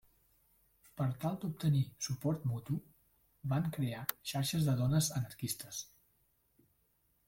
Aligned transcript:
Per 1.01 1.05
tal 1.25 1.37
d'obtenir 1.43 1.83
suport 2.07 2.49
mutu, 2.53 2.79
van 3.55 3.71
crear 3.79 4.03
xarxes 4.33 4.67
de 4.71 4.79
dones 4.85 5.15
anarquistes. 5.23 5.89